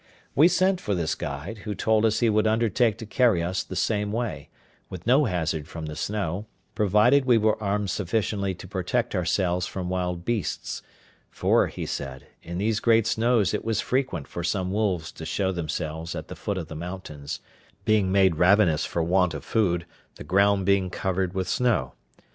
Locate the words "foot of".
16.35-16.67